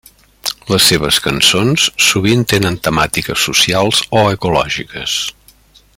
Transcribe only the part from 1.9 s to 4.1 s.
sovint tenen temàtiques socials